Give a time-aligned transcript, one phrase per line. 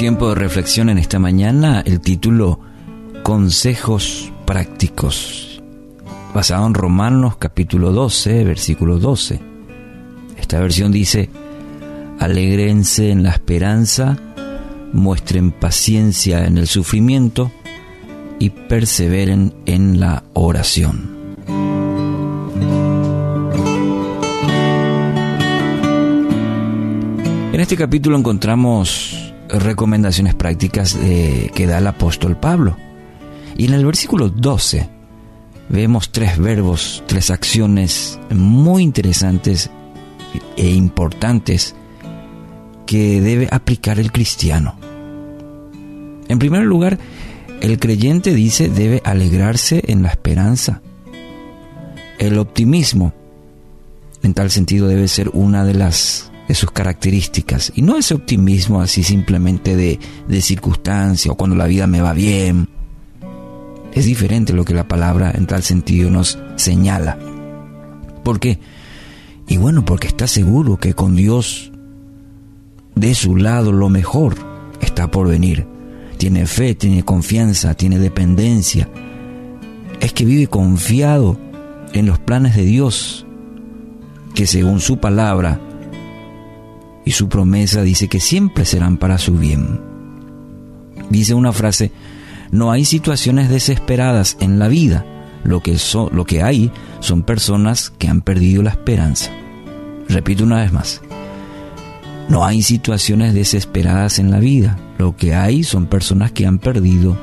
[0.00, 2.58] tiempo de reflexión en esta mañana, el título
[3.22, 5.60] Consejos prácticos,
[6.34, 9.49] basado en Romanos capítulo 12, versículo 12.
[10.50, 11.30] Esta versión dice,
[12.18, 14.18] alegrense en la esperanza,
[14.92, 17.52] muestren paciencia en el sufrimiento
[18.40, 21.36] y perseveren en la oración.
[27.52, 32.76] En este capítulo encontramos recomendaciones prácticas que da el apóstol Pablo.
[33.56, 34.88] Y en el versículo 12
[35.68, 39.70] vemos tres verbos, tres acciones muy interesantes
[40.56, 41.74] e importantes
[42.86, 44.76] que debe aplicar el cristiano.
[46.28, 46.98] En primer lugar,
[47.60, 50.82] el creyente dice debe alegrarse en la esperanza.
[52.18, 53.12] El optimismo,
[54.22, 57.72] en tal sentido, debe ser una de las de sus características.
[57.76, 62.12] Y no ese optimismo así simplemente de, de circunstancia o cuando la vida me va
[62.12, 62.68] bien.
[63.92, 67.18] Es diferente lo que la palabra en tal sentido nos señala.
[68.24, 68.58] ¿Por qué?
[69.50, 71.72] Y bueno, porque está seguro que con Dios
[72.94, 74.36] de su lado lo mejor
[74.80, 75.66] está por venir.
[76.18, 78.88] Tiene fe, tiene confianza, tiene dependencia.
[79.98, 81.36] Es que vive confiado
[81.92, 83.26] en los planes de Dios,
[84.36, 85.60] que según su palabra
[87.04, 89.80] y su promesa dice que siempre serán para su bien.
[91.10, 91.90] Dice una frase,
[92.52, 95.04] no hay situaciones desesperadas en la vida,
[95.44, 95.76] lo que,
[96.12, 99.30] lo que hay son personas que han perdido la esperanza.
[100.08, 101.00] Repito una vez más,
[102.28, 107.16] no hay situaciones desesperadas en la vida, lo que hay son personas que han perdido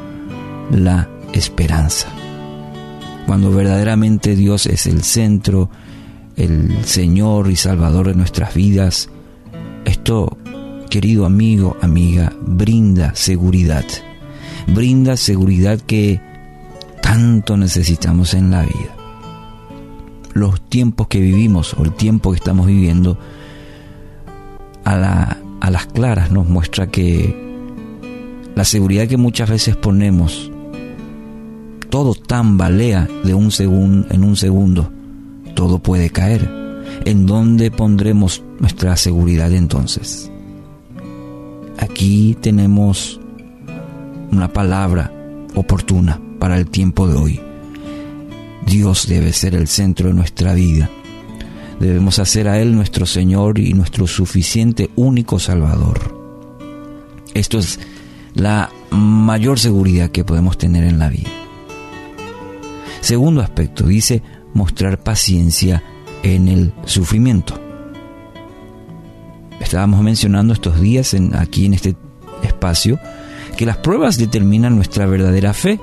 [0.72, 2.10] la esperanza.
[3.26, 5.70] Cuando verdaderamente Dios es el centro,
[6.36, 9.10] el Señor y Salvador de nuestras vidas,
[9.86, 10.38] esto,
[10.90, 13.86] querido amigo, amiga, brinda seguridad.
[14.68, 16.22] Brinda seguridad que
[17.08, 18.94] tanto necesitamos en la vida.
[20.34, 23.18] Los tiempos que vivimos o el tiempo que estamos viviendo
[24.84, 27.34] a, a las claras nos muestra que
[28.56, 30.52] la seguridad que muchas veces ponemos,
[31.90, 34.92] todo tambalea de un segundo en un segundo,
[35.56, 36.52] todo puede caer.
[37.06, 40.30] ¿En dónde pondremos nuestra seguridad entonces?
[41.80, 43.18] Aquí tenemos
[44.30, 45.10] una palabra
[45.56, 47.42] oportuna para el tiempo de hoy.
[48.66, 50.90] Dios debe ser el centro de nuestra vida.
[51.80, 56.18] Debemos hacer a Él nuestro Señor y nuestro suficiente único Salvador.
[57.34, 57.80] Esto es
[58.34, 61.30] la mayor seguridad que podemos tener en la vida.
[63.02, 64.22] Segundo aspecto, dice
[64.54, 65.84] mostrar paciencia
[66.24, 67.60] en el sufrimiento.
[69.60, 71.96] Estábamos mencionando estos días aquí en este
[72.44, 73.00] espacio
[73.56, 75.80] que las pruebas determinan nuestra verdadera fe.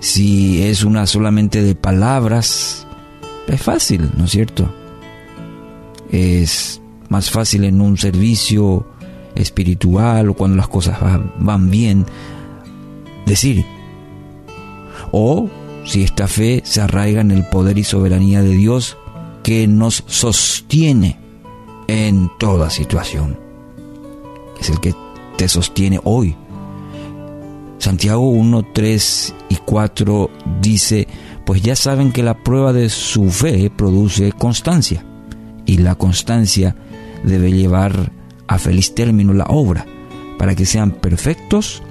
[0.00, 2.86] Si es una solamente de palabras,
[3.46, 4.72] es fácil, ¿no es cierto?
[6.10, 8.86] Es más fácil en un servicio
[9.34, 10.98] espiritual o cuando las cosas
[11.38, 12.06] van bien
[13.26, 13.64] decir.
[15.12, 15.48] O
[15.84, 18.96] si esta fe se arraiga en el poder y soberanía de Dios
[19.42, 21.18] que nos sostiene
[21.88, 23.38] en toda situación.
[24.60, 24.94] Es el que
[25.36, 26.36] te sostiene hoy.
[27.80, 30.30] Santiago 1, 3 y 4
[30.60, 31.08] dice,
[31.46, 35.02] pues ya saben que la prueba de su fe produce constancia
[35.64, 36.76] y la constancia
[37.24, 38.12] debe llevar
[38.46, 39.86] a feliz término la obra
[40.38, 41.82] para que sean perfectos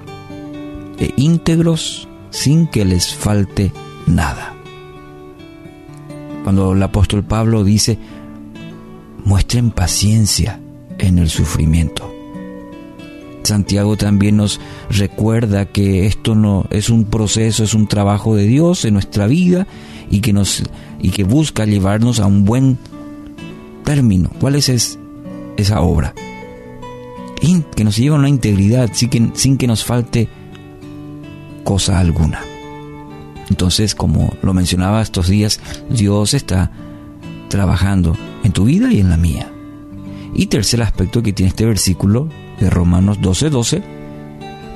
[1.00, 3.72] e íntegros sin que les falte
[4.06, 4.54] nada.
[6.44, 7.98] Cuando el apóstol Pablo dice,
[9.24, 10.60] muestren paciencia
[10.98, 12.09] en el sufrimiento.
[13.50, 14.60] Santiago también nos
[14.90, 19.66] recuerda que esto no es un proceso, es un trabajo de Dios en nuestra vida
[20.08, 20.62] y que nos
[21.00, 22.78] y que busca llevarnos a un buen
[23.84, 24.30] término.
[24.40, 24.96] ¿Cuál es
[25.56, 26.14] esa obra?
[27.74, 30.28] que nos lleva a una integridad sin que, sin que nos falte
[31.64, 32.40] cosa alguna.
[33.48, 36.70] Entonces, como lo mencionaba estos días, Dios está
[37.48, 39.50] trabajando en tu vida y en la mía.
[40.34, 42.28] Y tercer aspecto que tiene este versículo
[42.60, 43.82] de Romanos 12:12, 12,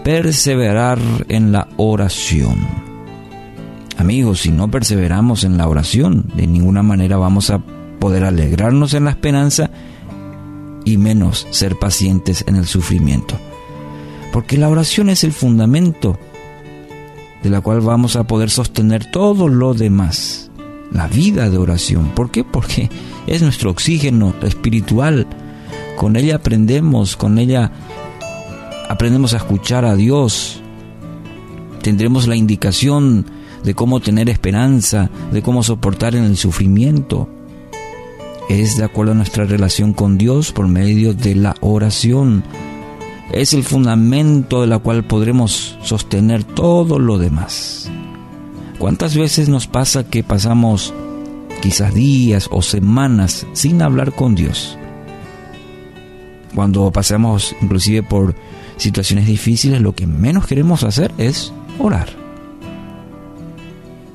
[0.02, 0.98] perseverar
[1.28, 2.58] en la oración.
[3.96, 7.60] Amigos, si no perseveramos en la oración, de ninguna manera vamos a
[8.00, 9.70] poder alegrarnos en la esperanza
[10.84, 13.38] y menos ser pacientes en el sufrimiento.
[14.32, 16.18] Porque la oración es el fundamento
[17.42, 20.50] de la cual vamos a poder sostener todo lo demás.
[20.90, 22.10] La vida de oración.
[22.14, 22.42] ¿Por qué?
[22.42, 22.90] Porque
[23.26, 25.26] es nuestro oxígeno espiritual.
[25.96, 27.72] Con ella aprendemos, con ella
[28.88, 30.60] aprendemos a escuchar a Dios.
[31.82, 33.26] Tendremos la indicación
[33.62, 37.28] de cómo tener esperanza, de cómo soportar en el sufrimiento.
[38.48, 42.44] Es de acuerdo a nuestra relación con Dios por medio de la oración
[43.32, 47.90] es el fundamento de la cual podremos sostener todo lo demás.
[48.78, 50.92] ¿Cuántas veces nos pasa que pasamos
[51.62, 54.78] quizás días o semanas sin hablar con Dios?
[56.54, 58.34] Cuando pasamos inclusive por
[58.76, 62.08] situaciones difíciles, lo que menos queremos hacer es orar.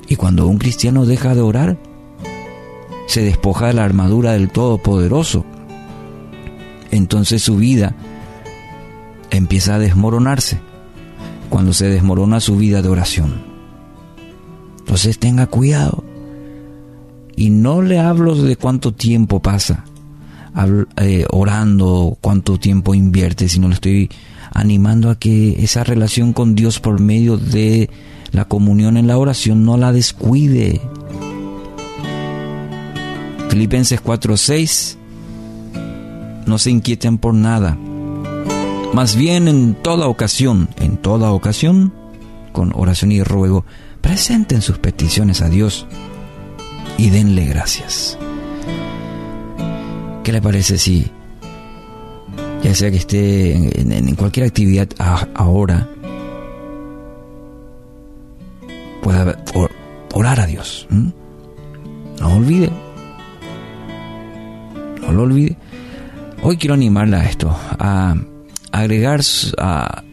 [0.08, 1.78] Y cuando un cristiano deja de orar,
[3.06, 5.44] se despoja de la armadura del Todopoderoso.
[6.90, 7.94] Entonces su vida
[9.30, 10.58] empieza a desmoronarse
[11.48, 13.42] cuando se desmorona su vida de oración.
[14.78, 16.04] Entonces tenga cuidado.
[17.36, 19.84] Y no le hablo de cuánto tiempo pasa
[20.96, 24.10] eh, orando, cuánto tiempo invierte, sino le estoy
[24.52, 27.90] animando a que esa relación con Dios por medio de
[28.32, 30.80] la comunión en la oración no la descuide.
[33.48, 34.96] Filipenses 4:6
[36.46, 37.76] No se inquieten por nada
[38.92, 41.92] más bien en toda ocasión, en toda ocasión,
[42.52, 43.64] con oración y ruego,
[44.00, 45.86] presenten sus peticiones a Dios
[46.98, 48.18] y denle gracias.
[50.30, 51.04] ¿Qué le parece si,
[52.62, 54.86] ya sea que esté en, cualquier actividad
[55.34, 55.88] ahora,
[59.02, 59.44] pueda
[60.14, 60.86] orar a Dios?
[60.88, 62.70] No olvide,
[65.02, 65.56] no lo olvide.
[66.44, 67.50] Hoy quiero animarla a esto,
[67.80, 68.14] a
[68.70, 69.22] agregar
[69.58, 70.04] a,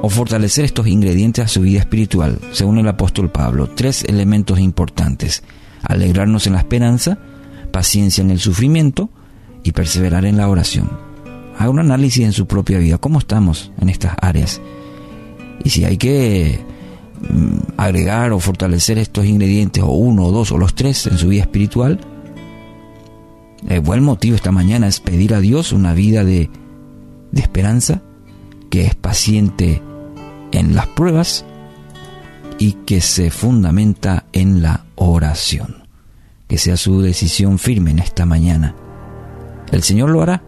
[0.00, 3.68] o fortalecer estos ingredientes a su vida espiritual, según el apóstol Pablo.
[3.68, 5.42] Tres elementos importantes.
[5.82, 7.18] Alegrarnos en la esperanza,
[7.70, 9.10] paciencia en el sufrimiento
[9.62, 10.90] y perseverar en la oración.
[11.58, 12.98] Haga un análisis en su propia vida.
[12.98, 14.60] ¿Cómo estamos en estas áreas?
[15.64, 16.60] Y si hay que
[17.28, 21.28] mm, agregar o fortalecer estos ingredientes, o uno, o dos, o los tres en su
[21.28, 22.00] vida espiritual,
[23.68, 26.48] el buen motivo esta mañana es pedir a Dios una vida de
[27.30, 28.02] de esperanza,
[28.70, 29.82] que es paciente
[30.52, 31.44] en las pruebas
[32.58, 35.77] y que se fundamenta en la oración.
[36.48, 38.74] Que sea su decisión firme en esta mañana.
[39.70, 40.42] El Señor lo hará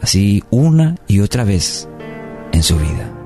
[0.00, 1.88] así una y otra vez
[2.52, 3.19] en su vida.